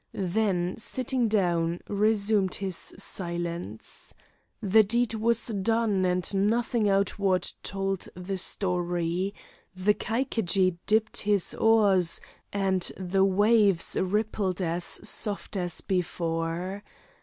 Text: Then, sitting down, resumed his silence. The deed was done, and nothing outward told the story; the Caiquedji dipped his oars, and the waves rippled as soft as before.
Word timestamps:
Then, 0.15 0.77
sitting 0.79 1.27
down, 1.27 1.79
resumed 1.87 2.55
his 2.55 2.75
silence. 2.97 4.15
The 4.59 4.81
deed 4.81 5.13
was 5.13 5.45
done, 5.49 6.03
and 6.05 6.49
nothing 6.49 6.89
outward 6.89 7.51
told 7.61 8.07
the 8.15 8.39
story; 8.39 9.35
the 9.75 9.93
Caiquedji 9.93 10.79
dipped 10.87 11.17
his 11.17 11.53
oars, 11.53 12.19
and 12.51 12.91
the 12.97 13.23
waves 13.23 13.95
rippled 13.95 14.59
as 14.59 14.85
soft 15.07 15.55
as 15.55 15.81
before. 15.81 16.81